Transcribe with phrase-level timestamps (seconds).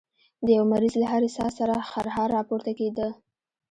[0.45, 3.07] د يوه مريض له هرې ساه سره خرهار راپورته کېده.